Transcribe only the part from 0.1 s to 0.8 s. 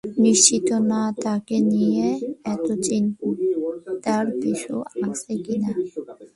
নিশ্চিত